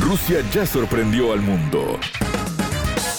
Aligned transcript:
Rusia 0.00 0.42
ya 0.50 0.64
sorprendió 0.64 1.32
al 1.32 1.40
mundo. 1.40 1.98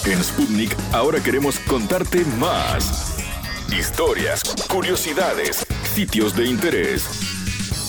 En 0.05 0.23
Sputnik 0.23 0.75
ahora 0.91 1.19
queremos 1.21 1.59
contarte 1.59 2.25
más. 2.39 3.17
Historias, 3.71 4.41
curiosidades, 4.69 5.65
sitios 5.93 6.35
de 6.35 6.45
interés, 6.45 7.05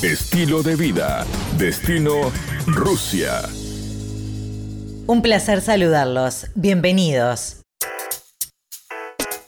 estilo 0.03 0.63
de 0.63 0.77
vida, 0.77 1.27
destino 1.57 2.31
Rusia. 2.67 3.43
Un 5.07 5.23
placer 5.23 5.61
saludarlos. 5.61 6.47
Bienvenidos. 6.55 7.61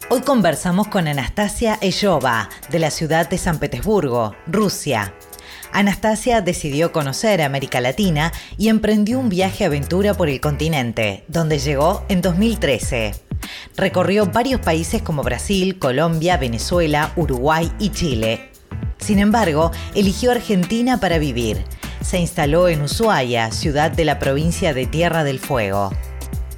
Hoy 0.09 0.21
conversamos 0.21 0.89
con 0.89 1.09
Anastasia 1.09 1.79
Ellova, 1.81 2.49
de 2.71 2.79
la 2.79 2.91
ciudad 2.91 3.29
de 3.29 3.39
San 3.39 3.59
Petersburgo, 3.59 4.35
Rusia. 4.47 5.15
Anastasia 5.73 6.41
decidió 6.41 6.93
conocer 6.93 7.43
América 7.43 7.81
Latina 7.81 8.33
y 8.57 8.69
emprendió 8.69 9.19
un 9.19 9.29
viaje 9.29 9.65
aventura 9.65 10.15
por 10.15 10.29
el 10.29 10.41
continente, 10.41 11.25
donde 11.29 11.59
llegó 11.59 12.05
en 12.09 12.23
2013. 12.23 13.15
Recorrió 13.77 14.27
varios 14.27 14.61
países 14.61 15.03
como 15.03 15.23
Brasil, 15.23 15.79
Colombia, 15.79 16.37
Venezuela, 16.37 17.13
Uruguay 17.17 17.71
y 17.79 17.91
Chile. 17.91 18.51
Sin 18.99 19.19
embargo, 19.19 19.71
eligió 19.95 20.33
Argentina 20.33 20.99
para 20.99 21.19
vivir. 21.19 21.65
Se 22.01 22.19
instaló 22.19 22.69
en 22.69 22.83
Ushuaia, 22.83 23.51
ciudad 23.53 23.91
de 23.91 24.05
la 24.05 24.19
provincia 24.19 24.73
de 24.73 24.87
Tierra 24.87 25.25
del 25.25 25.39
Fuego. 25.39 25.91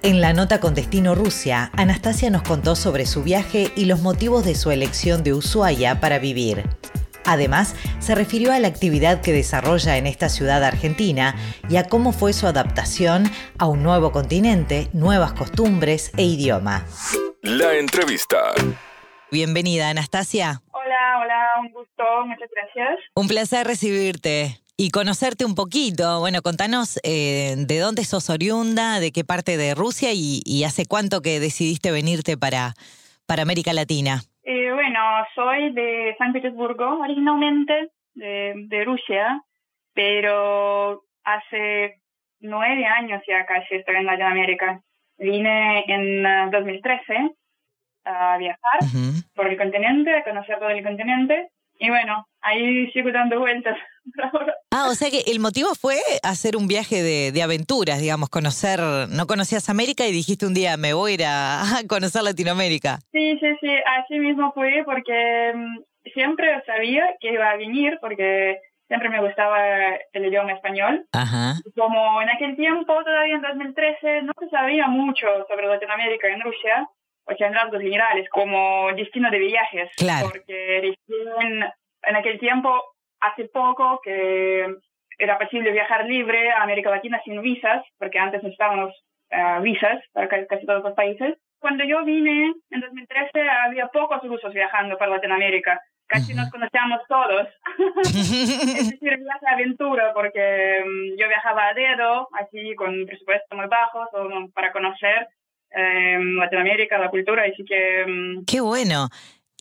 En 0.02 0.20
la 0.20 0.32
nota 0.32 0.60
con 0.60 0.74
destino 0.74 1.16
Rusia, 1.16 1.72
Anastasia 1.74 2.30
nos 2.30 2.42
contó 2.42 2.76
sobre 2.76 3.04
su 3.04 3.24
viaje 3.24 3.72
y 3.74 3.86
los 3.86 4.00
motivos 4.00 4.44
de 4.44 4.54
su 4.54 4.70
elección 4.70 5.24
de 5.24 5.34
Ushuaia 5.34 6.00
para 6.00 6.20
vivir. 6.20 6.64
Además, 7.28 7.76
se 7.98 8.14
refirió 8.14 8.52
a 8.54 8.58
la 8.58 8.68
actividad 8.68 9.20
que 9.20 9.34
desarrolla 9.34 9.98
en 9.98 10.06
esta 10.06 10.30
ciudad 10.30 10.64
argentina 10.64 11.36
y 11.68 11.76
a 11.76 11.84
cómo 11.84 12.12
fue 12.12 12.32
su 12.32 12.46
adaptación 12.46 13.30
a 13.58 13.66
un 13.66 13.82
nuevo 13.82 14.12
continente, 14.12 14.88
nuevas 14.94 15.34
costumbres 15.34 16.10
e 16.16 16.22
idioma. 16.22 16.86
La 17.42 17.74
entrevista. 17.74 18.38
Bienvenida, 19.30 19.90
Anastasia. 19.90 20.62
Hola, 20.72 21.20
hola, 21.22 21.46
un 21.60 21.72
gusto, 21.74 22.02
muchas 22.24 22.48
gracias. 22.50 22.98
Un 23.14 23.28
placer 23.28 23.66
recibirte 23.66 24.62
y 24.78 24.90
conocerte 24.90 25.44
un 25.44 25.54
poquito. 25.54 26.20
Bueno, 26.20 26.40
contanos 26.40 26.98
eh, 27.02 27.56
de 27.58 27.78
dónde 27.78 28.06
sos 28.06 28.30
oriunda, 28.30 29.00
de 29.00 29.12
qué 29.12 29.22
parte 29.24 29.58
de 29.58 29.74
Rusia 29.74 30.12
y, 30.14 30.64
hace 30.64 30.86
cuánto 30.86 31.20
que 31.20 31.40
decidiste 31.40 31.90
venirte 31.90 32.38
para, 32.38 32.74
para 33.26 33.42
América 33.42 33.74
Latina. 33.74 34.22
Eh, 34.50 34.72
bueno, 34.72 34.98
soy 35.34 35.72
de 35.72 36.14
San 36.16 36.32
Petersburgo 36.32 37.00
originalmente, 37.00 37.90
de, 38.14 38.82
Rusia, 38.86 39.42
pero 39.92 41.02
hace 41.22 42.00
nueve 42.40 42.86
años 42.86 43.22
ya 43.28 43.44
casi 43.44 43.74
estoy 43.74 43.96
en 43.96 44.06
Latinoamérica. 44.06 44.80
Vine 45.18 45.84
en 45.86 46.50
2013 46.50 47.12
uh, 47.12 47.36
a 48.04 48.38
viajar 48.38 48.80
por 49.34 49.48
el 49.48 49.58
continente, 49.58 50.16
a 50.16 50.24
conocer 50.24 50.58
todo 50.58 50.70
el 50.70 50.82
continente 50.82 51.50
y 51.78 51.90
bueno, 51.90 52.26
ahí 52.40 52.90
sigo 52.92 53.12
dando 53.12 53.40
vueltas. 53.40 53.76
Ah, 54.70 54.88
o 54.90 54.94
sea 54.94 55.10
que 55.10 55.30
el 55.30 55.40
motivo 55.40 55.74
fue 55.74 55.96
hacer 56.22 56.54
un 56.56 56.68
viaje 56.68 57.02
de, 57.02 57.42
aventuras, 57.42 58.00
digamos, 58.00 58.28
conocer, 58.28 58.80
no 59.08 59.26
conocías 59.26 59.70
América 59.70 60.06
y 60.06 60.12
dijiste 60.12 60.46
un 60.46 60.54
día, 60.54 60.76
me 60.76 60.92
voy 60.92 61.12
a 61.12 61.14
ir 61.14 61.24
a, 61.24 61.62
conocer 61.88 62.22
Latinoamérica. 62.22 62.98
Sí, 63.12 63.38
sí, 63.40 63.46
sí, 63.60 63.70
así 63.98 64.18
mismo 64.18 64.52
fue 64.52 64.82
porque 64.84 65.52
mm, 65.54 65.78
siempre 66.12 66.62
sabía 66.66 67.16
que 67.20 67.32
iba 67.32 67.50
a 67.50 67.56
venir 67.56 67.98
porque 68.00 68.60
siempre 68.88 69.08
me 69.08 69.20
gustaba 69.20 69.58
el 70.12 70.26
idioma 70.26 70.52
español. 70.52 71.06
Ajá. 71.12 71.54
Como 71.76 72.20
en 72.20 72.30
aquel 72.30 72.56
tiempo, 72.56 72.92
todavía 73.04 73.36
en 73.36 73.42
2013, 73.42 74.22
no 74.22 74.32
se 74.38 74.48
sabía 74.50 74.86
mucho 74.88 75.26
sobre 75.48 75.66
Latinoamérica 75.66 76.28
en 76.28 76.40
Rusia, 76.40 76.88
o 77.24 77.34
sea, 77.36 77.46
en 77.46 77.54
rasgos 77.54 77.80
generales, 77.80 78.28
como 78.30 78.88
destino 78.96 79.30
de 79.30 79.38
viajes. 79.38 79.90
Claro. 79.96 80.28
Porque 80.30 80.94
en 81.08 82.16
aquel 82.16 82.38
tiempo 82.38 82.82
hace 83.20 83.48
poco 83.48 84.00
que 84.02 84.66
era 85.18 85.38
posible 85.38 85.72
viajar 85.72 86.04
libre 86.06 86.50
a 86.50 86.62
América 86.62 86.90
Latina 86.90 87.20
sin 87.24 87.40
visas, 87.42 87.84
porque 87.98 88.18
antes 88.18 88.42
necesitábamos 88.42 88.94
uh, 89.32 89.60
visas 89.62 90.02
para 90.12 90.28
casi 90.46 90.64
todos 90.64 90.84
los 90.84 90.94
países. 90.94 91.36
Cuando 91.58 91.84
yo 91.84 92.04
vine 92.04 92.54
en 92.70 92.80
2013 92.80 93.48
había 93.66 93.88
pocos 93.88 94.22
rusos 94.22 94.54
viajando 94.54 94.96
por 94.96 95.08
Latinoamérica. 95.08 95.80
Casi 96.06 96.32
nos 96.34 96.50
conocíamos 96.50 97.00
todos. 97.06 97.48
es 98.00 98.90
decir, 98.90 99.18
viaje 99.18 99.46
aventura, 99.46 100.14
porque 100.14 100.82
um, 100.82 101.18
yo 101.18 101.28
viajaba 101.28 101.68
a 101.68 101.74
dedo, 101.74 102.28
así 102.32 102.74
con 102.76 103.04
presupuestos 103.04 103.58
muy 103.58 103.66
bajos, 103.66 104.08
para 104.54 104.72
conocer 104.72 105.28
eh, 105.70 106.18
Latinoamérica, 106.18 106.96
la 106.98 107.10
cultura, 107.10 107.42
así 107.42 107.62
que... 107.62 108.04
Um, 108.06 108.44
¡Qué 108.46 108.60
bueno! 108.60 109.08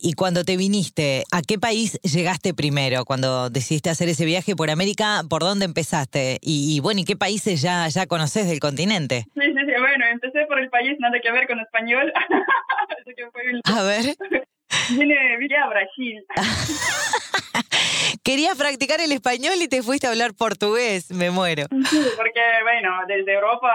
Y 0.00 0.12
cuando 0.12 0.44
te 0.44 0.56
viniste, 0.56 1.24
¿a 1.32 1.42
qué 1.42 1.58
país 1.58 2.00
llegaste 2.02 2.54
primero? 2.54 3.04
Cuando 3.04 3.50
decidiste 3.50 3.90
hacer 3.90 4.08
ese 4.08 4.24
viaje 4.24 4.54
por 4.54 4.70
América, 4.70 5.22
¿por 5.28 5.42
dónde 5.42 5.64
empezaste? 5.64 6.38
Y, 6.40 6.78
bueno, 6.80 7.00
¿y 7.00 7.04
qué 7.04 7.16
países 7.16 7.60
ya, 7.60 7.88
ya 7.88 8.06
conoces 8.06 8.48
del 8.48 8.60
continente? 8.60 9.24
Sí, 9.34 9.40
sí, 9.42 9.58
sí. 9.66 9.72
Bueno, 9.80 10.04
empecé 10.06 10.46
por 10.46 10.60
el 10.60 10.70
país, 10.70 10.96
nada 11.00 11.18
que 11.20 11.32
ver 11.32 11.48
con 11.48 11.58
español. 11.58 12.12
A 13.64 13.82
ver. 13.82 14.04
Vine, 14.90 15.36
vine 15.38 15.56
a 15.56 15.68
Brasil. 15.68 16.24
Querías 18.22 18.56
practicar 18.56 19.00
el 19.00 19.12
español 19.12 19.54
y 19.60 19.68
te 19.68 19.82
fuiste 19.82 20.06
a 20.06 20.10
hablar 20.10 20.34
portugués, 20.34 21.10
me 21.10 21.30
muero. 21.30 21.64
Sí, 21.88 22.00
porque 22.16 22.40
bueno, 22.62 22.90
desde 23.06 23.34
Europa 23.34 23.72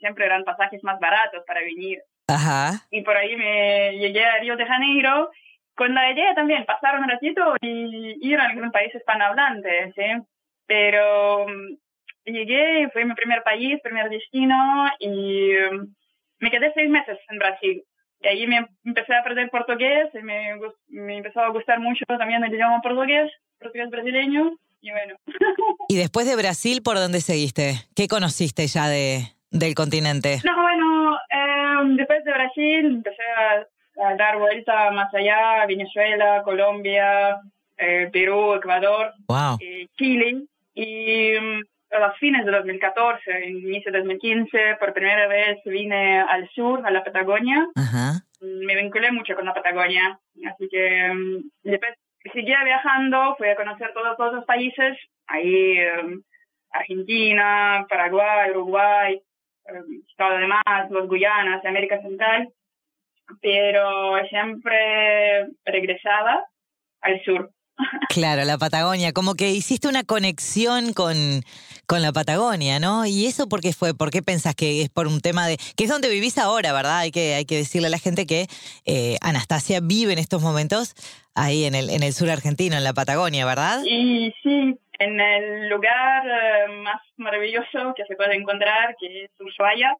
siempre 0.00 0.24
eran 0.24 0.44
pasajes 0.44 0.82
más 0.82 0.98
baratos 1.00 1.42
para 1.46 1.60
venir. 1.60 1.98
Ajá. 2.28 2.86
Y 2.90 3.02
por 3.02 3.16
ahí 3.16 3.36
me 3.36 3.98
llegué 3.98 4.24
a 4.24 4.38
Río 4.38 4.56
de 4.56 4.66
Janeiro 4.66 5.30
con 5.74 5.94
la 5.94 6.10
idea 6.10 6.34
también 6.34 6.64
pasar 6.64 6.98
un 6.98 7.08
ratito 7.08 7.56
y 7.60 8.16
ir 8.20 8.38
a 8.38 8.46
algún 8.46 8.70
país 8.70 8.94
hispanohablante, 8.94 9.92
¿sí? 9.94 10.24
Pero 10.66 11.46
mm, 11.46 12.32
llegué, 12.32 12.88
fue 12.92 13.04
mi 13.04 13.14
primer 13.14 13.42
país, 13.42 13.80
primer 13.82 14.08
destino 14.08 14.86
y 14.98 15.52
mm, 15.52 15.94
me 16.38 16.50
quedé 16.50 16.72
seis 16.74 16.88
meses 16.88 17.18
en 17.28 17.38
Brasil. 17.38 17.84
Y 18.20 18.26
ahí 18.26 18.46
me 18.46 18.66
empecé 18.84 19.14
a 19.14 19.20
aprender 19.20 19.50
portugués 19.50 20.08
y 20.14 20.22
me, 20.22 20.58
me 20.88 21.18
empezó 21.18 21.40
a 21.40 21.50
gustar 21.50 21.80
mucho 21.80 22.04
también 22.06 22.42
el 22.42 22.54
idioma 22.54 22.80
portugués, 22.80 23.30
portugués 23.58 23.90
brasileño 23.90 24.56
y 24.80 24.90
bueno. 24.90 25.16
¿Y 25.88 25.96
después 25.96 26.26
de 26.26 26.36
Brasil 26.36 26.82
por 26.82 26.96
dónde 26.96 27.20
seguiste? 27.20 27.74
¿Qué 27.94 28.08
conociste 28.08 28.66
ya 28.66 28.88
de, 28.88 29.34
del 29.50 29.74
continente? 29.74 30.40
No, 30.44 30.60
bueno, 30.62 31.16
eh, 31.30 31.96
después 31.96 32.24
de 32.24 32.32
Brasil 32.64 32.86
empecé 32.86 33.22
a 33.22 33.66
a 33.96 34.16
dar 34.16 34.38
vuelta 34.38 34.90
más 34.90 35.12
allá, 35.14 35.64
Venezuela, 35.66 36.42
Colombia, 36.44 37.40
eh, 37.76 38.08
Perú, 38.12 38.54
Ecuador, 38.54 39.12
eh, 39.60 39.86
Chile. 39.96 40.42
Y 40.74 41.32
mm, 41.38 41.62
a 41.94 42.08
los 42.08 42.18
fines 42.18 42.44
de 42.44 42.50
2014, 42.50 43.30
en 43.30 43.58
inicio 43.58 43.92
de 43.92 43.98
2015, 43.98 44.76
por 44.80 44.92
primera 44.92 45.28
vez 45.28 45.58
vine 45.64 46.20
al 46.20 46.48
sur, 46.50 46.84
a 46.84 46.90
la 46.90 47.04
Patagonia. 47.04 47.68
Mm, 48.40 48.66
me 48.66 48.74
vinculé 48.74 49.12
mucho 49.12 49.34
con 49.34 49.44
la 49.44 49.54
Patagonia, 49.54 50.18
así 50.52 50.68
que 50.68 51.12
mm, 51.12 51.50
después 51.62 51.94
seguía 52.32 52.64
viajando, 52.64 53.36
fui 53.36 53.48
a 53.48 53.56
conocer 53.56 53.92
todos, 53.92 54.16
todos 54.16 54.34
los 54.34 54.44
países, 54.44 54.98
ahí 55.26 55.78
Argentina, 56.70 57.86
Paraguay, 57.88 58.50
Uruguay, 58.50 59.20
todo 60.16 60.30
lo 60.30 60.38
demás, 60.38 60.90
los 60.90 61.08
Guyanas, 61.08 61.64
América 61.64 62.00
Central 62.02 62.52
pero 63.40 64.16
siempre 64.28 65.48
regresaba 65.64 66.44
al 67.00 67.22
sur. 67.24 67.50
Claro, 68.08 68.44
la 68.44 68.56
Patagonia, 68.56 69.12
como 69.12 69.34
que 69.34 69.50
hiciste 69.50 69.88
una 69.88 70.04
conexión 70.04 70.92
con, 70.92 71.16
con 71.86 72.00
la 72.00 72.12
Patagonia, 72.12 72.78
¿no? 72.78 73.04
¿Y 73.06 73.26
eso 73.26 73.48
por 73.48 73.60
qué 73.60 73.72
fue? 73.72 73.92
¿Por 73.92 74.10
qué 74.10 74.22
pensás 74.22 74.54
que 74.54 74.82
es 74.82 74.88
por 74.88 75.08
un 75.08 75.20
tema 75.20 75.48
de... 75.48 75.56
que 75.76 75.82
es 75.82 75.90
donde 75.90 76.08
vivís 76.08 76.38
ahora, 76.38 76.72
¿verdad? 76.72 76.98
Hay 76.98 77.10
que, 77.10 77.34
hay 77.34 77.44
que 77.44 77.56
decirle 77.56 77.88
a 77.88 77.90
la 77.90 77.98
gente 77.98 78.26
que 78.26 78.46
eh, 78.84 79.16
Anastasia 79.20 79.80
vive 79.82 80.12
en 80.12 80.20
estos 80.20 80.40
momentos 80.42 80.94
ahí 81.34 81.64
en 81.64 81.74
el, 81.74 81.90
en 81.90 82.04
el 82.04 82.12
sur 82.12 82.30
argentino, 82.30 82.76
en 82.76 82.84
la 82.84 82.92
Patagonia, 82.92 83.44
¿verdad? 83.44 83.82
Y 83.84 84.32
sí, 84.40 84.78
en 85.04 85.20
el 85.20 85.68
lugar 85.68 86.26
eh, 86.26 86.72
más 86.82 87.00
maravilloso 87.16 87.94
que 87.96 88.04
se 88.06 88.16
puede 88.16 88.34
encontrar, 88.34 88.96
que 88.98 89.24
es 89.24 89.30
Ushuaia, 89.38 89.94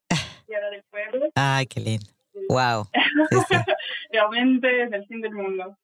Tierra 0.46 0.70
del 0.70 0.82
Pueblo. 0.90 1.28
Ay, 1.34 1.66
qué 1.66 1.80
lindo. 1.80 2.06
Wow. 2.48 2.88
Realmente 4.10 4.82
es 4.82 4.92
el 4.92 5.06
fin 5.06 5.20
del 5.20 5.32
mundo. 5.32 5.76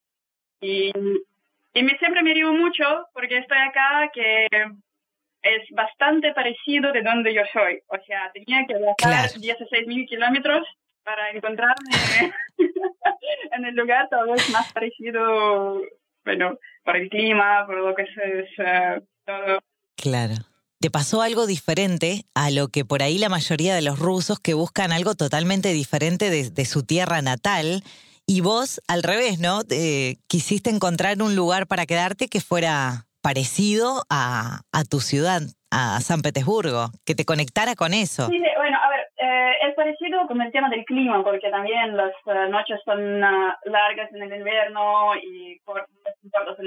Y, 0.61 0.93
y 1.75 1.82
me, 1.82 1.96
siempre 1.99 2.22
me 2.22 2.34
río 2.34 2.52
mucho 2.52 2.84
porque 3.12 3.38
estoy 3.38 3.58
acá 3.58 4.11
que 4.12 4.46
es 5.43 5.70
bastante 5.70 6.32
parecido 6.32 6.93
de 6.93 7.02
donde 7.02 7.32
yo 7.34 7.43
soy. 7.52 7.81
O 7.88 7.96
sea, 8.06 8.31
tenía 8.32 8.67
que 8.67 8.75
viajar 8.76 9.31
16 9.31 9.87
mil 9.87 10.06
kilómetros 10.06 10.67
para 11.05 11.31
encontrarme 11.31 11.90
en 13.52 13.64
el 13.64 13.75
lugar 13.75 14.08
tal 14.08 14.28
vez 14.28 14.49
más 14.50 14.72
parecido, 14.72 15.81
bueno, 16.31 16.59
por 16.85 16.97
el 16.97 17.09
clima, 17.09 17.65
por 17.67 17.77
lo 17.77 17.94
que 17.94 18.03
es, 18.03 18.09
uh, 18.59 19.05
todo. 19.27 19.59
Claro. 19.97 20.35
te 20.81 20.91
pasó 20.91 21.23
algo 21.23 21.47
diferente 21.47 22.23
a 22.35 22.50
lo 22.50 22.69
que 22.69 22.85
por 22.85 23.03
ahí 23.03 23.19
la 23.19 23.29
mayoría 23.29 23.75
de 23.75 23.82
los 23.82 23.99
rusos 23.99 24.38
que 24.38 24.55
buscan 24.55 24.93
algo 24.93 25.15
totalmente 25.15 25.73
diferente 25.73 26.31
de, 26.31 26.65
su 26.65 26.87
tierra 26.87 27.21
natal. 27.21 27.82
Y 28.27 28.43
vos, 28.43 28.81
al 28.87 29.03
revés, 29.03 29.41
¿no? 29.41 29.62
quisiste 30.29 30.71
encontrar 30.71 31.21
un 31.21 31.35
lugar 31.35 31.67
para 31.67 31.85
quedarte 31.85 32.29
que 32.29 32.41
fuera 32.41 33.06
parecido 33.23 34.05
a, 34.09 34.61
a 34.73 34.85
tu 34.85 35.00
ciudad, 35.00 35.43
a 35.73 36.00
San 36.00 36.23
Petersburgo, 36.23 36.91
que 37.05 37.15
te 37.15 37.25
conectara 37.25 37.75
con 37.75 37.93
eso. 37.93 38.29
Sí, 38.29 38.41
bueno, 38.56 38.79
a 38.82 38.88
ver, 38.88 39.00
eh, 39.23 39.53
es 39.69 39.75
parecido 39.75 40.27
con 40.27 40.41
el 40.41 40.50
tema 40.50 40.71
del 40.71 40.85
clima, 40.87 41.23
porque 41.23 41.50
también 41.50 41.97
las 41.97 42.12
eh, 42.27 42.49
noches 42.49 42.81
son 42.85 43.23
ah, 43.23 43.59
largas 43.65 44.11
en 44.15 44.23
el 44.23 44.38
invierno 44.38 45.15
y 45.23 45.59
cortas 45.61 45.80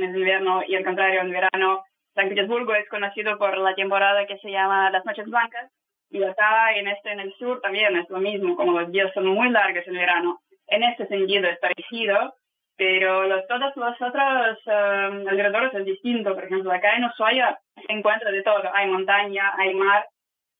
en 0.03 0.11
el 0.11 0.17
invierno 0.17 0.61
y 0.67 0.75
al 0.75 0.83
contrario 0.83 1.21
en 1.21 1.31
verano. 1.31 1.83
San 2.15 2.29
Petersburgo 2.29 2.75
es 2.75 2.87
conocido 2.89 3.37
por 3.37 3.57
la 3.57 3.73
temporada 3.73 4.27
que 4.27 4.37
se 4.37 4.51
llama 4.51 4.91
las 4.91 5.03
noches 5.05 5.25
blancas 5.25 5.71
y 6.13 6.23
acá 6.23 6.75
en 6.75 6.87
este 6.87 7.11
en 7.11 7.19
el 7.21 7.33
sur 7.39 7.59
también 7.61 7.97
es 7.97 8.07
lo 8.09 8.19
mismo, 8.19 8.55
como 8.55 8.79
los 8.79 8.91
días 8.91 9.11
son 9.15 9.25
muy 9.27 9.49
largos 9.49 9.87
en 9.87 9.95
verano. 9.95 10.39
En 10.67 10.83
este 10.83 11.07
sentido 11.07 11.49
es 11.49 11.57
parecido, 11.57 12.35
pero 12.77 13.23
los, 13.23 13.47
todos 13.47 13.75
los 13.75 13.99
otros 13.99 14.57
um, 14.67 15.27
alrededores 15.27 15.73
es 15.73 15.85
distinto. 15.85 16.35
Por 16.35 16.43
ejemplo, 16.43 16.71
acá 16.71 16.95
en 16.95 17.05
Ushuaia 17.05 17.59
se 17.75 17.91
encuentra 17.91 18.31
de 18.31 18.43
todo. 18.43 18.63
Hay 18.73 18.89
montaña, 18.89 19.53
hay 19.57 19.73
mar 19.73 20.05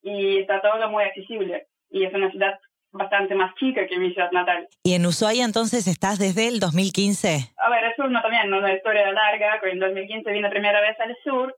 y 0.02 0.38
está 0.38 0.60
todo 0.60 0.90
muy 0.90 1.04
accesible. 1.04 1.66
Y 1.88 2.04
es 2.04 2.12
una 2.12 2.30
ciudad 2.30 2.58
bastante 2.94 3.34
más 3.34 3.54
chica 3.56 3.86
que 3.86 3.98
mi 3.98 4.12
ciudad 4.12 4.30
natal. 4.32 4.68
¿Y 4.82 4.94
en 4.94 5.04
Ushuaia 5.04 5.44
entonces 5.44 5.86
estás 5.86 6.18
desde 6.18 6.48
el 6.48 6.60
2015? 6.60 7.52
A 7.58 7.70
ver, 7.70 7.84
es 7.84 7.98
una 7.98 8.22
también, 8.22 8.52
una 8.52 8.72
historia 8.72 9.12
larga. 9.12 9.60
En 9.64 9.80
2015 9.80 10.30
vine 10.32 10.48
primera 10.48 10.80
vez 10.80 10.98
al 11.00 11.16
sur 11.22 11.54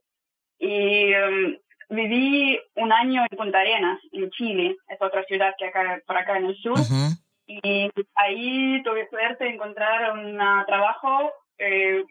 y 0.58 1.14
um, 1.14 1.56
viví 1.90 2.58
un 2.76 2.92
año 2.92 3.24
en 3.30 3.36
Punta 3.36 3.60
Arenas, 3.60 4.00
en 4.12 4.30
Chile. 4.30 4.76
Es 4.88 5.00
otra 5.00 5.22
ciudad 5.24 5.54
que 5.58 5.66
acá, 5.66 6.00
por 6.06 6.16
acá 6.16 6.38
en 6.38 6.46
el 6.46 6.56
sur. 6.56 6.78
Y 7.46 7.90
ahí 8.16 8.82
tuve 8.82 9.08
suerte 9.08 9.44
de 9.44 9.50
encontrar 9.50 10.12
un 10.12 10.36
trabajo 10.66 11.32
eh, 11.58 12.02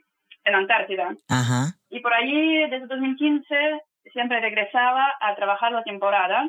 en 0.45 0.55
Antártida. 0.55 1.15
Y 1.89 1.99
por 1.99 2.13
ahí, 2.13 2.69
desde 2.69 2.87
2015, 2.87 3.81
siempre 4.13 4.39
regresaba 4.39 5.13
a 5.19 5.35
trabajar 5.35 5.71
la 5.71 5.83
temporada, 5.83 6.47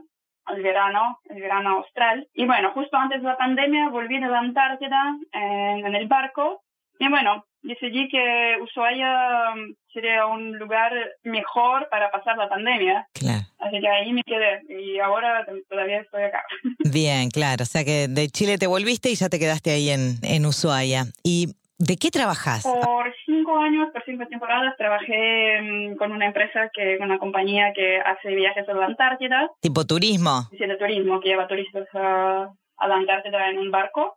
el 0.55 0.63
verano, 0.63 1.19
el 1.29 1.41
verano 1.41 1.79
austral. 1.79 2.29
Y 2.35 2.47
bueno, 2.47 2.73
justo 2.73 2.97
antes 2.97 3.21
de 3.21 3.29
la 3.29 3.37
pandemia 3.37 3.89
volví 3.89 4.19
de 4.19 4.29
la 4.29 4.39
Antártida 4.39 5.17
en, 5.33 5.95
el 5.95 6.07
barco. 6.09 6.63
Y 6.99 7.09
bueno, 7.09 7.45
decidí 7.63 8.09
que 8.09 8.57
Ushuaia 8.63 9.53
um, 9.55 9.75
sería 9.93 10.27
un 10.27 10.53
lugar 10.59 10.93
mejor 11.25 11.89
para 11.91 12.11
pasar 12.11 12.37
la 12.39 12.49
pandemia. 12.49 13.07
Claro. 13.13 13.45
Así 13.59 13.81
que 13.81 13.89
ahí 13.89 14.13
me 14.13 14.23
quedé 14.23 14.63
y 14.69 14.99
ahora 14.99 15.45
todavía 15.69 16.01
estoy 16.01 16.23
acá. 16.23 16.45
Bien, 16.93 17.31
claro. 17.31 17.63
O 17.63 17.67
sea 17.67 17.85
que 17.85 18.09
de 18.09 18.29
Chile 18.29 18.59
te 18.59 18.67
volviste 18.67 19.11
y 19.11 19.15
ya 19.15 19.29
te 19.29 19.39
quedaste 19.39 19.73
ahí 19.73 19.91
en, 19.91 20.19
en 20.23 20.47
Ushuaia. 20.47 21.05
¿Y 21.23 21.55
de 21.79 21.97
qué 21.97 22.11
trabajas? 22.11 22.63
Por 22.63 23.15
cinco 23.47 23.59
años, 23.59 23.89
por 23.93 24.05
cinco 24.05 24.27
temporadas, 24.27 24.77
trabajé 24.77 25.61
mm, 25.63 25.97
con 25.97 26.13
una 26.13 26.27
empresa, 26.27 26.69
que 26.73 26.99
una 27.01 27.19
compañía 27.19 27.73
que 27.75 27.99
hace 27.99 28.35
viajes 28.35 28.69
a 28.69 28.75
la 28.75 28.87
Antártida. 28.87 29.51
¿Tipo 29.61 29.85
turismo? 29.85 30.43
Sí, 30.51 30.59
de 30.59 30.77
turismo, 30.77 31.21
que 31.21 31.29
lleva 31.29 31.47
turistas 31.47 31.87
a, 31.95 32.49
la 32.89 32.95
Antártida 32.95 33.49
en 33.51 33.59
un 33.59 33.71
barco. 33.71 34.17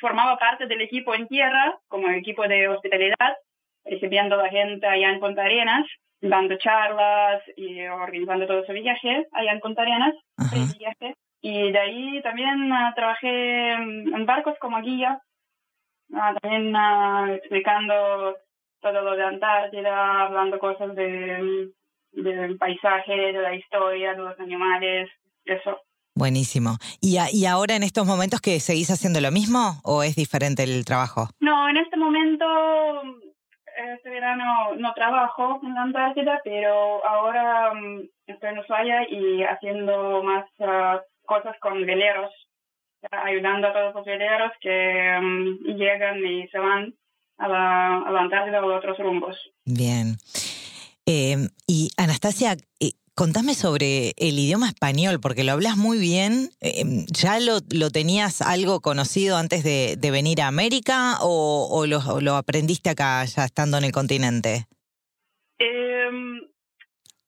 Formaba 0.00 0.38
parte 0.38 0.66
del 0.66 0.80
equipo 0.80 1.14
en 1.14 1.28
tierra, 1.28 1.78
como 1.88 2.08
equipo 2.08 2.48
de 2.48 2.68
hospitalidad, 2.68 3.36
recibiendo 3.84 4.34
a 4.36 4.44
la 4.44 4.48
gente 4.48 4.86
allá 4.86 5.10
en 5.10 5.20
Punta 5.20 5.42
Arenas 5.42 5.86
dando 6.22 6.56
charlas 6.56 7.42
y 7.56 7.82
organizando 7.82 8.46
todo 8.46 8.60
ese 8.60 8.72
viaje 8.72 9.26
allá 9.32 9.52
en 9.52 9.60
Punta 9.60 9.82
Arenas, 9.82 10.14
Y 11.42 11.70
de 11.70 11.78
ahí 11.78 12.22
también 12.22 12.72
ah, 12.72 12.92
trabajé 12.96 13.72
en 13.72 14.26
barcos 14.26 14.54
como 14.58 14.80
guía, 14.80 15.20
ah, 16.14 16.34
también 16.40 16.74
ah, 16.76 17.26
explicando 17.34 18.36
todo 18.80 19.02
lo 19.02 19.16
de 19.16 19.24
Antártida, 19.24 20.22
hablando 20.22 20.58
cosas 20.58 20.94
de, 20.94 21.70
del 22.12 22.56
paisaje, 22.58 23.12
de 23.12 23.32
la 23.32 23.54
historia, 23.54 24.12
de 24.12 24.22
los 24.22 24.38
animales, 24.40 25.10
eso. 25.44 25.80
Buenísimo. 26.14 26.78
¿Y, 27.00 27.18
¿Y 27.32 27.46
ahora 27.46 27.76
en 27.76 27.82
estos 27.82 28.06
momentos 28.06 28.40
que 28.40 28.58
seguís 28.60 28.90
haciendo 28.90 29.20
lo 29.20 29.30
mismo 29.30 29.80
o 29.84 30.02
es 30.02 30.16
diferente 30.16 30.62
el 30.62 30.84
trabajo? 30.84 31.28
No, 31.40 31.68
en 31.68 31.76
este 31.76 31.96
momento 31.96 32.46
este 33.76 34.08
verano 34.08 34.74
no 34.78 34.94
trabajo 34.94 35.60
en 35.62 35.74
la 35.74 35.82
Antártida, 35.82 36.40
pero 36.42 37.06
ahora 37.06 37.74
mm, 37.74 38.08
estoy 38.26 38.50
en 38.50 38.58
Ushuaia 38.58 39.08
y 39.10 39.42
haciendo 39.42 40.22
más 40.22 40.46
ah, 40.60 41.02
cosas 41.24 41.54
con 41.60 41.84
veleros, 41.84 42.30
ayudando 43.10 43.68
a 43.68 43.72
todos 43.72 43.94
los 43.94 44.04
veleros 44.04 44.52
que 44.60 45.18
mm, 45.20 45.76
llegan 45.76 46.24
y 46.24 46.48
se 46.48 46.58
van 46.58 46.94
a 47.38 47.48
la, 47.48 47.98
a 47.98 48.10
la 48.10 48.20
Antártida 48.20 48.64
o 48.64 48.70
a 48.70 48.76
otros 48.78 48.98
rumbos. 48.98 49.36
Bien. 49.64 50.16
Eh, 51.06 51.36
y 51.66 51.90
Anastasia, 51.96 52.56
eh, 52.80 52.92
Contame 53.18 53.54
sobre 53.54 54.12
el 54.18 54.38
idioma 54.38 54.68
español, 54.68 55.20
porque 55.22 55.42
lo 55.42 55.52
hablas 55.52 55.78
muy 55.78 55.96
bien. 55.98 56.50
Em, 56.60 57.06
¿Ya 57.06 57.40
lo, 57.40 57.60
lo, 57.70 57.88
tenías 57.88 58.42
algo 58.42 58.80
conocido 58.80 59.38
antes 59.38 59.64
de, 59.64 59.96
venir 60.10 60.42
a 60.42 60.48
América 60.48 61.16
o, 61.22 61.86
lo, 61.86 62.36
aprendiste 62.36 62.90
acá 62.90 63.24
ya 63.24 63.46
estando 63.46 63.78
en 63.78 63.84
el 63.84 63.92
continente? 63.92 64.66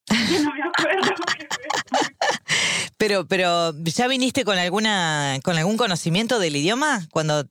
No 0.45 0.53
me 0.55 0.63
acuerdo. 0.63 1.15
pero, 2.99 3.27
pero, 3.27 3.73
¿ya 3.85 4.09
viniste 4.09 4.45
con 4.45 4.59
alguna, 4.59 5.37
con 5.43 5.57
algún 5.57 5.77
conocimiento 5.77 6.39
del 6.39 6.57
idioma 6.57 7.01
cuando 7.11 7.45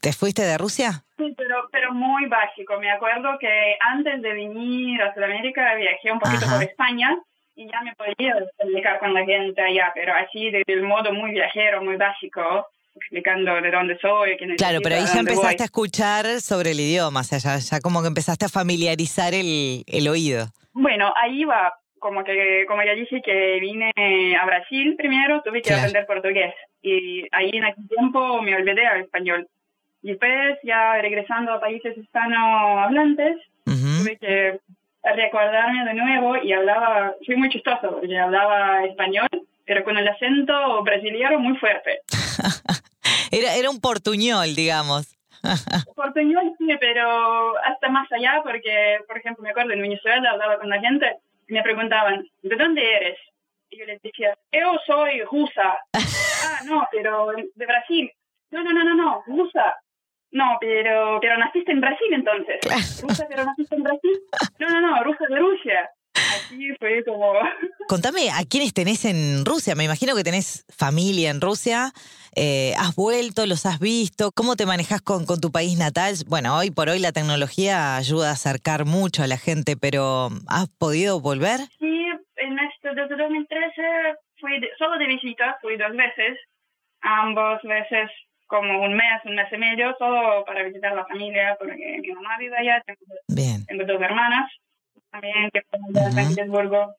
te 0.00 0.12
fuiste 0.12 0.42
de 0.42 0.58
Rusia? 0.58 1.04
Sí, 1.18 1.34
pero, 1.36 1.68
pero 1.70 1.92
muy 1.92 2.26
básico. 2.26 2.78
Me 2.78 2.90
acuerdo 2.90 3.38
que 3.40 3.76
antes 3.80 4.22
de 4.22 4.32
venir 4.32 5.00
a 5.02 5.14
Sudamérica 5.14 5.74
viajé 5.74 6.12
un 6.12 6.18
poquito 6.18 6.46
por 6.46 6.62
España 6.62 7.16
y 7.54 7.66
ya 7.70 7.80
me 7.82 7.94
podía 7.94 8.38
explicar 8.38 8.98
con 8.98 9.12
la 9.14 9.24
gente 9.24 9.60
allá, 9.60 9.92
pero 9.94 10.14
así 10.14 10.50
del 10.50 10.82
modo 10.82 11.12
muy 11.12 11.32
viajero, 11.32 11.82
muy 11.82 11.96
básico, 11.96 12.66
explicando 12.94 13.60
de 13.60 13.70
dónde 13.70 13.98
soy, 14.00 14.36
quién 14.36 14.56
Claro, 14.56 14.80
pero 14.82 14.96
ahí 14.96 15.04
ya 15.04 15.20
empezaste 15.20 15.62
a 15.62 15.66
escuchar 15.66 16.40
sobre 16.40 16.70
el 16.70 16.80
idioma, 16.80 17.20
o 17.20 17.24
sea, 17.24 17.58
ya, 17.58 17.80
como 17.80 18.00
que 18.00 18.08
empezaste 18.08 18.46
a 18.46 18.48
familiarizar 18.48 19.34
el, 19.34 19.84
el 19.86 20.08
oído. 20.08 20.46
Bueno, 20.72 21.12
ahí 21.16 21.44
va, 21.44 21.74
como 22.02 22.24
que 22.24 22.66
como 22.66 22.82
ya 22.82 22.94
dije 22.94 23.22
que 23.22 23.58
vine 23.60 23.92
a 24.36 24.44
Brasil 24.44 24.96
primero, 24.98 25.40
tuve 25.42 25.62
que 25.62 25.72
aprender 25.72 26.04
portugués 26.04 26.52
y 26.82 27.24
ahí 27.30 27.50
en 27.54 27.64
aquel 27.64 27.88
tiempo 27.88 28.42
me 28.42 28.56
olvidé 28.56 28.84
al 28.86 29.02
español. 29.02 29.48
Y 30.02 30.08
después 30.10 30.58
ya 30.64 31.00
regresando 31.00 31.52
a 31.52 31.60
países 31.60 31.96
hispanohablantes, 31.96 33.36
tuve 33.64 34.18
que 34.18 34.58
recordarme 35.02 35.84
de 35.84 35.94
nuevo 35.94 36.36
y 36.42 36.52
hablaba, 36.52 37.14
fui 37.24 37.36
muy 37.36 37.48
chistoso 37.50 37.98
porque 38.00 38.18
hablaba 38.18 38.84
español, 38.84 39.28
pero 39.64 39.84
con 39.84 39.96
el 39.96 40.08
acento 40.08 40.82
brasileño 40.82 41.38
muy 41.38 41.56
fuerte. 41.58 42.00
era, 43.30 43.54
era 43.54 43.70
un 43.70 43.80
portuñol, 43.80 44.56
digamos. 44.56 45.16
portuñol 45.96 46.52
sí, 46.58 46.66
pero 46.80 47.56
hasta 47.64 47.88
más 47.88 48.10
allá 48.10 48.40
porque, 48.42 48.98
por 49.06 49.18
ejemplo, 49.18 49.44
me 49.44 49.50
acuerdo 49.50 49.72
en 49.72 49.82
Venezuela 49.82 50.30
hablaba 50.30 50.58
con 50.58 50.68
la 50.68 50.80
gente 50.80 51.16
me 51.52 51.62
preguntaban, 51.62 52.24
¿de 52.42 52.56
dónde 52.56 52.82
eres? 52.96 53.18
Y 53.70 53.78
yo 53.78 53.86
les 53.86 54.00
decía, 54.02 54.36
yo 54.52 54.72
soy 54.86 55.22
rusa. 55.22 55.78
ah, 55.94 56.60
no, 56.66 56.86
pero 56.90 57.32
de 57.32 57.66
Brasil. 57.66 58.10
No, 58.50 58.62
no, 58.62 58.72
no, 58.72 58.84
no, 58.84 58.94
no, 58.94 59.22
rusa. 59.26 59.76
No, 60.30 60.56
pero, 60.60 61.18
pero 61.20 61.36
naciste 61.36 61.72
en 61.72 61.80
Brasil 61.80 62.12
entonces. 62.12 62.58
¿Rusa, 63.02 63.26
pero 63.28 63.44
naciste 63.44 63.74
en 63.76 63.82
Brasil? 63.82 64.20
No, 64.58 64.68
no, 64.68 64.80
no, 64.80 65.04
rusa 65.04 65.24
de 65.28 65.36
Rusia. 65.36 65.90
Así 66.14 66.68
fue 66.78 67.04
como... 67.04 67.32
Contame, 67.88 68.30
¿a 68.30 68.44
quiénes 68.48 68.72
tenés 68.72 69.04
en 69.04 69.44
Rusia? 69.44 69.74
Me 69.74 69.84
imagino 69.84 70.14
que 70.14 70.24
tenés 70.24 70.64
familia 70.74 71.30
en 71.30 71.40
Rusia. 71.40 71.92
Eh, 72.34 72.72
¿Has 72.78 72.94
vuelto? 72.94 73.46
¿Los 73.46 73.66
has 73.66 73.80
visto? 73.80 74.30
¿Cómo 74.32 74.56
te 74.56 74.66
manejas 74.66 75.02
con, 75.02 75.26
con 75.26 75.40
tu 75.40 75.50
país 75.50 75.78
natal? 75.78 76.14
Bueno, 76.26 76.56
hoy 76.56 76.70
por 76.70 76.88
hoy 76.88 76.98
la 76.98 77.12
tecnología 77.12 77.96
ayuda 77.96 78.30
a 78.30 78.32
acercar 78.32 78.84
mucho 78.84 79.22
a 79.22 79.26
la 79.26 79.36
gente, 79.36 79.76
pero 79.76 80.28
¿has 80.48 80.68
podido 80.78 81.20
volver? 81.20 81.60
Sí, 81.78 82.06
en 82.36 82.58
este, 82.58 82.94
desde 82.94 83.16
2013 83.16 83.82
fui 84.40 84.60
solo 84.78 84.98
de 84.98 85.06
visita, 85.06 85.58
fui 85.60 85.76
dos 85.76 85.92
veces. 85.96 86.38
Ambos 87.00 87.60
veces 87.62 88.10
como 88.46 88.82
un 88.82 88.94
mes, 88.94 89.20
un 89.24 89.34
mes 89.34 89.48
y 89.50 89.56
medio, 89.56 89.94
todo 89.98 90.44
para 90.44 90.62
visitar 90.62 90.92
a 90.92 90.96
la 90.96 91.06
familia, 91.06 91.56
porque 91.58 91.98
mi 92.02 92.12
mamá 92.12 92.36
vive 92.38 92.56
allá, 92.56 92.82
tengo, 92.86 93.84
dos 93.86 94.00
hermanas 94.00 94.50
también 95.12 95.50
que 95.52 95.60
están 95.60 95.80
en 95.86 96.12
San 96.12 96.28
Petersburgo. 96.28 96.94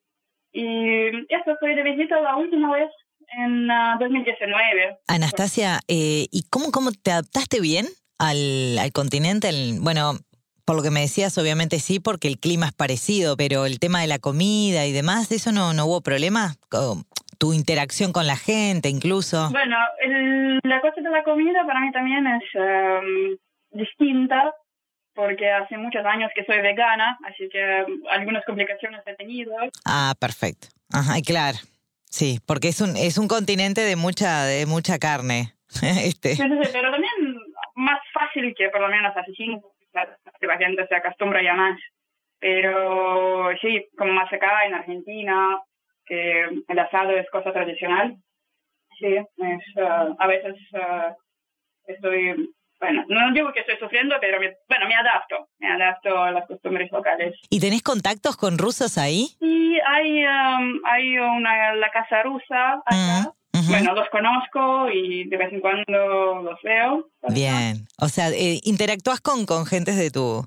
Y 0.54 1.08
eso 1.34 1.58
fue 1.60 1.76
de 1.76 1.84
visita 1.84 2.22
la 2.22 2.38
última 2.38 2.72
vez 2.72 2.90
en 3.38 3.68
2019. 4.00 4.98
Ah, 5.08 5.16
Anastasia, 5.16 5.80
eh, 5.88 6.28
¿y 6.32 6.44
cómo, 6.50 6.72
cómo 6.72 6.92
te 6.92 7.12
adaptaste 7.12 7.60
bien 7.60 7.88
al, 8.20 8.78
al 8.78 8.92
continente? 8.92 9.50
bueno, 9.82 10.20
por 10.66 10.76
lo 10.78 10.84
que 10.84 10.92
me 10.92 11.02
decías, 11.02 11.38
obviamente 11.38 11.80
sí, 11.80 12.00
porque 12.00 12.28
el 12.28 12.40
clima 12.40 12.68
es 12.68 12.74
parecido, 12.74 13.36
pero 13.36 13.66
el 13.66 13.80
tema 13.80 14.02
de 14.02 14.08
la 14.08 14.20
comida 14.20 14.86
y 14.86 14.94
demás, 14.94 15.32
¿eso 15.32 15.52
no, 15.52 15.74
no 15.74 15.86
hubo 15.86 16.02
problema? 16.02 16.54
¿Tu 17.38 17.54
interacción 17.54 18.14
con 18.14 18.28
la 18.28 18.38
gente 18.38 18.90
incluso? 18.90 19.50
Bueno, 19.52 19.76
la 20.64 20.82
cosa 20.82 21.02
de 21.02 21.10
la 21.10 21.24
comida 21.24 21.66
para 21.66 21.82
mí 21.82 21.92
también 21.92 22.26
es 22.28 22.44
em, 22.54 23.38
distinta, 23.72 24.54
porque 25.14 25.50
hace 25.50 25.78
muchos 25.78 26.06
años 26.06 26.32
que 26.36 26.44
soy 26.46 26.62
vegana, 26.62 27.18
así 27.26 27.48
que 27.50 27.86
algunas 28.10 28.44
complicaciones 28.46 29.02
he 29.06 29.16
tenido. 29.16 29.54
Ah, 29.86 30.14
perfecto. 30.20 30.68
Ajá, 30.92 31.16
claro. 31.26 31.58
Sí, 32.10 32.40
porque 32.46 32.68
es 32.70 32.82
un, 32.82 32.96
es 32.96 33.18
un 33.18 33.28
continente 33.28 33.82
de 33.82 33.96
mucha, 33.96 34.44
de 34.44 34.66
mucha 34.66 35.00
carne. 35.00 35.54
este. 35.82 36.36
pero 36.72 36.92
también 36.92 37.12
más 37.76 38.00
fácil 38.14 38.54
que 38.56 38.70
por 38.70 38.82
lo 38.82 38.90
menos 38.90 39.16
hace 39.16 39.32
cinco, 39.34 39.74
que 40.40 40.48
la 40.48 40.58
gente 40.58 40.86
se 40.88 40.96
acostumbra 40.96 41.42
ya 41.42 41.54
más. 41.54 41.80
Pero 42.40 43.50
sí, 43.62 43.88
como 43.98 44.14
más 44.14 44.32
acá 44.32 44.66
en 44.66 44.74
Argentina, 44.74 45.60
que 46.06 46.42
el 46.68 46.80
asado 46.80 47.12
es 47.12 47.30
cosa 47.30 47.54
tradicional. 47.54 48.18
Sí, 49.00 49.16
es, 49.16 49.76
uh, 49.78 50.16
a 50.20 50.28
veces 50.28 50.56
uh, 50.74 51.14
estoy 51.88 52.54
bueno, 52.84 53.06
no 53.08 53.34
digo 53.34 53.54
que 53.54 53.62
estoy 53.62 53.78
sufriendo, 53.78 54.16
pero 54.20 54.42
me, 54.42 54.58
bueno, 54.68 54.88
me 54.88 54.96
adapto, 54.96 55.48
me 55.60 55.72
adapto 55.72 56.22
a 56.22 56.32
las 56.32 56.46
costumbres 56.46 56.92
locales. 56.92 57.34
¿Y 57.50 57.62
tenés 57.62 57.82
contactos 57.82 58.36
con 58.36 58.58
rusos 58.58 58.98
ahí? 58.98 59.30
Sí, 59.40 59.80
hay, 59.88 60.26
um, 60.26 60.82
hay 60.84 61.18
una, 61.18 61.76
la 61.76 61.90
casa 61.92 62.24
rusa 62.24 62.84
acá. 62.86 63.32
Mm, 63.54 63.70
bueno, 63.70 63.94
los 63.94 64.10
conozco 64.10 64.90
y 64.92 65.30
de 65.30 65.38
vez 65.38 65.54
en 65.54 65.62
cuando 65.62 66.42
los 66.42 66.62
veo. 66.62 67.08
Bien, 67.30 67.88
o 68.02 68.10
sea, 68.10 68.32
eh, 68.32 68.60
interactúas 68.64 69.22
con, 69.22 69.46
con 69.46 69.66
gentes 69.66 69.96
de 69.96 70.12
tu, 70.12 70.46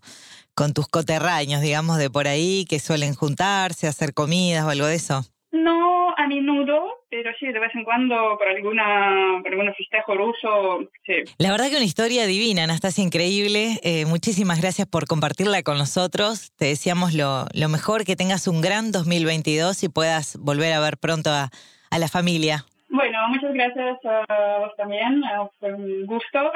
con 0.54 0.74
tus 0.74 0.88
coterráneos, 0.88 1.62
digamos, 1.62 1.96
de 1.96 2.10
por 2.10 2.28
ahí, 2.28 2.66
que 2.68 2.80
suelen 2.80 3.14
juntarse, 3.14 3.86
hacer 3.86 4.12
comidas 4.12 4.66
o 4.66 4.70
algo 4.70 4.86
de 4.86 4.96
eso. 4.96 5.22
No 5.52 6.14
a 6.18 6.26
menudo, 6.26 7.05
pero 7.22 7.34
sí, 7.38 7.46
de 7.46 7.58
vez 7.58 7.74
en 7.74 7.82
cuando 7.82 8.36
por 8.36 8.46
alguna 8.46 9.40
por 9.42 9.50
algún 9.50 9.72
festejo 9.74 10.14
ruso, 10.14 10.90
sí. 11.06 11.14
La 11.38 11.50
verdad 11.50 11.70
que 11.70 11.76
una 11.76 11.84
historia 11.84 12.26
divina, 12.26 12.64
Anastasia, 12.64 13.02
increíble. 13.02 13.80
Eh, 13.82 14.04
muchísimas 14.04 14.60
gracias 14.60 14.86
por 14.86 15.06
compartirla 15.06 15.62
con 15.62 15.78
nosotros. 15.78 16.52
Te 16.56 16.66
deseamos 16.66 17.14
lo, 17.14 17.46
lo 17.54 17.68
mejor, 17.70 18.04
que 18.04 18.16
tengas 18.16 18.46
un 18.46 18.60
gran 18.60 18.92
2022 18.92 19.82
y 19.82 19.88
puedas 19.88 20.36
volver 20.38 20.74
a 20.74 20.80
ver 20.80 20.98
pronto 20.98 21.30
a, 21.30 21.48
a 21.90 21.98
la 21.98 22.08
familia. 22.08 22.66
Bueno, 22.90 23.18
muchas 23.28 23.52
gracias 23.54 23.98
a 24.04 24.58
vos 24.58 24.72
también. 24.76 25.22
Fue 25.58 25.72
un 25.72 26.04
gusto. 26.04 26.52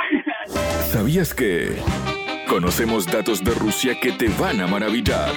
¿Sabías 0.92 1.32
que 1.32 1.76
conocemos 2.46 3.06
datos 3.06 3.42
de 3.42 3.52
Rusia 3.54 3.94
que 3.98 4.12
te 4.12 4.28
van 4.28 4.60
a 4.60 4.66
maravillar? 4.66 5.32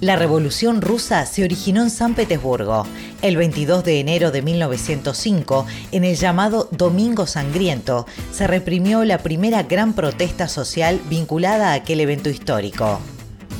La 0.00 0.14
Revolución 0.14 0.80
Rusa 0.80 1.26
se 1.26 1.42
originó 1.42 1.82
en 1.82 1.90
San 1.90 2.14
Petersburgo 2.14 2.86
el 3.20 3.36
22 3.36 3.82
de 3.82 3.98
enero 3.98 4.30
de 4.30 4.42
1905, 4.42 5.66
en 5.90 6.04
el 6.04 6.14
llamado 6.14 6.68
Domingo 6.70 7.26
Sangriento, 7.26 8.06
se 8.32 8.46
reprimió 8.46 9.04
la 9.04 9.18
primera 9.18 9.64
gran 9.64 9.94
protesta 9.94 10.46
social 10.46 11.00
vinculada 11.10 11.70
a 11.70 11.74
aquel 11.74 11.98
evento 11.98 12.30
histórico. 12.30 13.00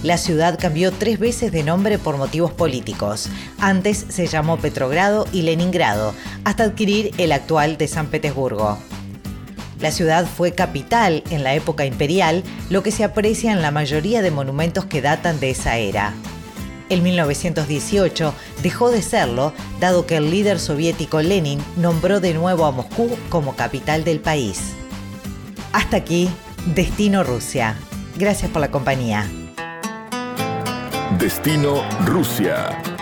La 0.04 0.16
ciudad 0.16 0.56
cambió 0.60 0.92
tres 0.92 1.18
veces 1.18 1.50
de 1.50 1.64
nombre 1.64 1.98
por 1.98 2.18
motivos 2.18 2.52
políticos. 2.52 3.28
Antes 3.58 4.06
se 4.08 4.28
llamó 4.28 4.58
Petrogrado 4.58 5.26
y 5.32 5.42
Leningrado, 5.42 6.14
hasta 6.44 6.62
adquirir 6.62 7.10
el 7.18 7.32
actual 7.32 7.78
de 7.78 7.88
San 7.88 8.06
Petersburgo. 8.06 8.78
La 9.80 9.92
ciudad 9.92 10.26
fue 10.26 10.52
capital 10.52 11.22
en 11.30 11.44
la 11.44 11.54
época 11.54 11.84
imperial, 11.84 12.42
lo 12.68 12.82
que 12.82 12.90
se 12.90 13.04
aprecia 13.04 13.52
en 13.52 13.62
la 13.62 13.70
mayoría 13.70 14.22
de 14.22 14.30
monumentos 14.30 14.86
que 14.86 15.00
datan 15.00 15.38
de 15.38 15.50
esa 15.50 15.76
era. 15.76 16.14
En 16.88 17.02
1918 17.02 18.34
dejó 18.62 18.90
de 18.90 19.02
serlo, 19.02 19.52
dado 19.78 20.06
que 20.06 20.16
el 20.16 20.30
líder 20.30 20.58
soviético 20.58 21.20
Lenin 21.20 21.60
nombró 21.76 22.18
de 22.20 22.34
nuevo 22.34 22.64
a 22.64 22.72
Moscú 22.72 23.16
como 23.28 23.54
capital 23.56 24.04
del 24.04 24.20
país. 24.20 24.74
Hasta 25.72 25.98
aquí, 25.98 26.30
Destino 26.74 27.22
Rusia. 27.22 27.76
Gracias 28.16 28.50
por 28.50 28.60
la 28.60 28.70
compañía. 28.70 29.26
Destino 31.18 31.82
Rusia. 32.04 32.97